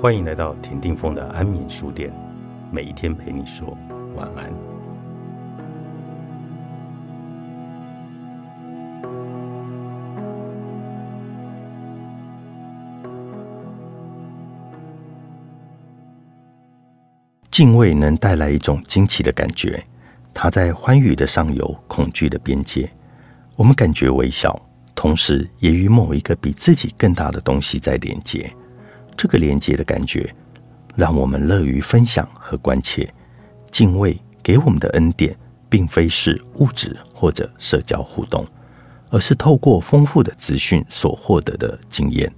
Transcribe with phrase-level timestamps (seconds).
[0.00, 2.10] 欢迎来到田定峰的安眠书店，
[2.72, 3.76] 每一天陪你说
[4.16, 4.50] 晚安。
[17.50, 19.84] 敬畏能带来一种惊奇的感觉，
[20.32, 22.88] 它在欢愉的上游，恐惧的边界。
[23.54, 24.58] 我们感觉微小，
[24.94, 28.50] 同时也与某一个比自己更大的东西在连接。
[29.20, 30.34] 这个连接的感觉，
[30.96, 33.06] 让我们乐于分享和关切。
[33.70, 35.36] 敬畏给我们的恩典，
[35.68, 38.46] 并非是物质或者社交互动，
[39.10, 42.32] 而是透过丰富的资讯所获得的经验。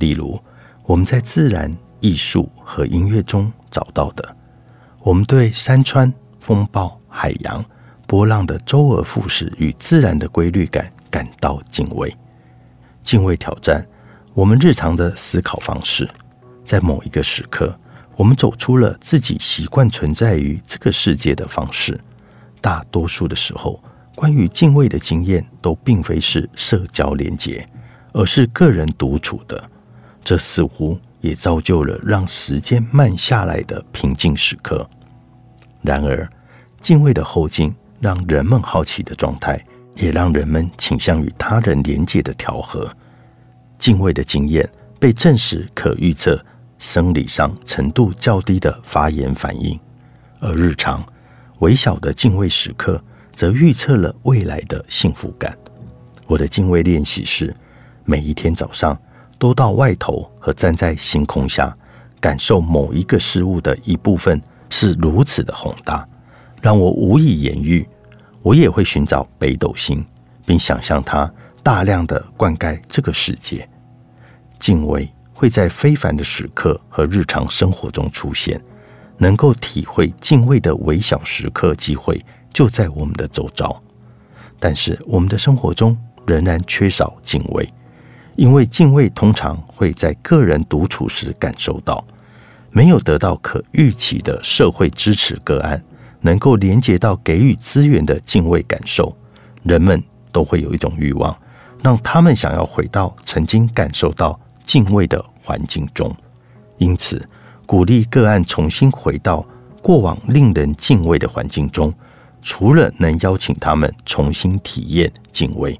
[0.00, 0.38] 例如，
[0.84, 4.36] 我们在自然、艺术和音乐中找到的。
[5.00, 7.64] 我们对山川、风暴、海洋、
[8.06, 12.14] 波浪的周而复始与自然的规律感感到敬畏。
[13.02, 13.82] 敬畏挑战。
[14.34, 16.08] 我们日常的思考方式，
[16.64, 17.78] 在某一个时刻，
[18.16, 22.00] 我们走出了自己习惯存在于这个世界的方式。
[22.58, 23.78] 大多数的时候，
[24.14, 27.68] 关于敬畏的经验都并非是社交连接，
[28.12, 29.62] 而是个人独处的。
[30.24, 34.88] 这似乎也造就了让时间慢下来的平静时刻。
[35.82, 36.26] 然而，
[36.80, 39.62] 敬畏的后劲让人们好奇的状态，
[39.94, 42.90] 也让人们倾向于他人连接的调和。
[43.82, 46.40] 敬畏的经验被证实可预测
[46.78, 49.76] 生理上程度较低的发炎反应，
[50.38, 51.04] 而日常
[51.58, 55.52] 微小的敬畏时刻则预测了未来的幸福感。
[56.28, 57.52] 我的敬畏练习是
[58.04, 58.96] 每一天早上
[59.36, 61.76] 都到外头和站在星空下，
[62.20, 66.08] 感受某一个事物的一部分是如此的宏大，
[66.60, 67.84] 让我无以言喻。
[68.42, 70.06] 我也会寻找北斗星，
[70.46, 71.28] 并想象它
[71.64, 73.68] 大量的灌溉这个世界。
[74.62, 78.62] 敬畏会在非凡的时刻和日常生活中出现，
[79.18, 83.82] 能够体会敬畏的微小时刻机会就在我们的周遭。
[84.60, 87.68] 但是我们的生活中仍然缺少敬畏，
[88.36, 92.04] 因为敬畏通常会在个人独处时感受到，
[92.70, 95.82] 没有得到可预期的社会支持个案，
[96.20, 99.12] 能够连接到给予资源的敬畏感受，
[99.64, 100.00] 人们
[100.30, 101.36] 都会有一种欲望，
[101.82, 104.38] 让他们想要回到曾经感受到。
[104.64, 106.14] 敬畏的环境中，
[106.78, 107.28] 因此
[107.66, 109.44] 鼓励个案重新回到
[109.80, 111.92] 过往令人敬畏的环境中，
[112.40, 115.78] 除了能邀请他们重新体验敬畏，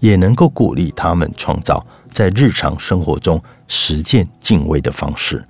[0.00, 5.44] 也能够鼓励他们创造在日常生活中实践敬畏的方式。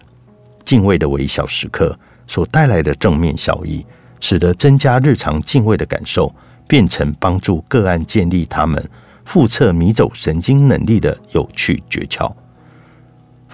[0.64, 3.84] 敬畏的微小时刻所带来的正面效益，
[4.20, 6.34] 使得增加日常敬畏的感受，
[6.66, 8.82] 变成帮助个案建立他们
[9.24, 12.32] 复测迷走神经能力的有趣诀窍。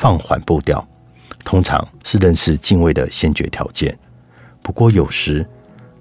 [0.01, 0.83] 放缓步调，
[1.45, 3.95] 通常是认识敬畏的先决条件。
[4.63, 5.47] 不过，有时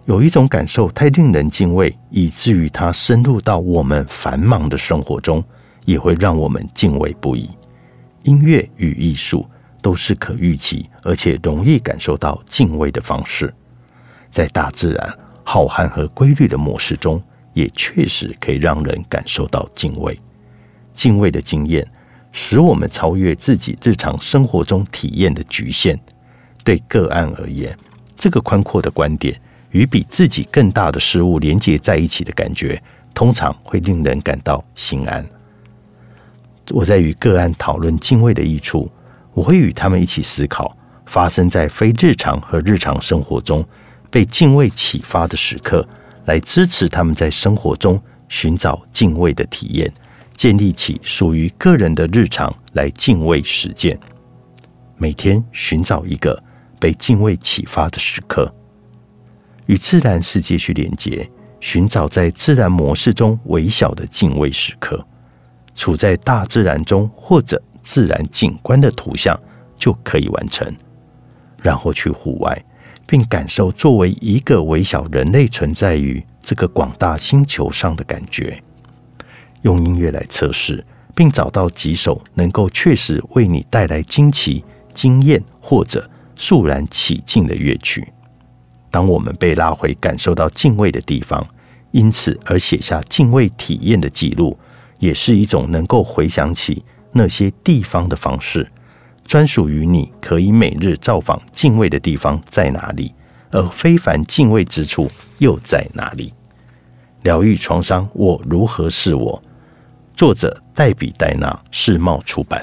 [0.06, 5.44] 有一种感受太令人敬畏，以至于它深入到我们繁忙的生活中，
[5.84, 7.50] 也会让我们敬畏不已。
[8.24, 9.46] 音乐与艺术
[9.82, 13.54] 都是可预期而且容易感受到敬畏的方式。
[14.32, 17.22] 在大自然浩瀚和规律的模式中，
[17.52, 20.18] 也确实可以让人感受到敬畏。
[20.94, 21.86] 敬畏的经验。
[22.32, 26.00] 使我们超越自己日常生活中体验的局限。
[26.64, 27.76] 对个案而言，
[28.18, 29.40] 这个宽阔的观点
[29.72, 32.82] 与比自己更大的事物连接在一起的感觉，
[33.14, 35.26] 通常会令人感到心安。
[36.72, 38.92] 我在与个案讨论敬畏的益处，
[39.34, 43.66] 我会与他们一起思考发生在非日常和日常生活中
[44.12, 45.88] 被敬畏启发的时刻，
[46.26, 49.92] 来支持他们在生活中寻找敬畏的体验。
[50.40, 54.00] 建立起属于个人的日常来敬畏实践，
[54.96, 56.42] 每天寻找一个
[56.80, 58.50] 被敬畏启发的时刻，
[59.66, 61.30] 与自然世界去连接，
[61.60, 65.06] 寻找在自然模式中微小的敬畏时刻，
[65.76, 69.38] 处在大自然中或者自然景观的图像
[69.78, 70.74] 就可以完成，
[71.62, 72.58] 然后去户外，
[73.06, 78.64] 并感受作为一个微小人类存在于这个广大星球上的感觉。
[79.62, 80.86] 用音乐来测试，
[81.16, 84.64] 并找到几首能够确实为你带来惊奇、
[84.94, 88.14] 惊艳或者肃然起敬的乐曲。
[88.90, 91.46] 当我们被拉回感受到敬畏的地方，
[91.92, 94.58] 因此而写下敬畏体验的记录，
[94.98, 98.72] 也是一种能够回想起那些地方的方式。
[99.26, 103.14] 专属于你可以每日造访敬畏的地方在哪里？
[103.52, 105.10] 而非凡敬畏之处
[105.40, 106.34] 又在哪里？
[107.24, 109.44] 疗愈创伤，我如何是我？
[110.20, 112.62] 作者：黛比·戴娜，世贸出版。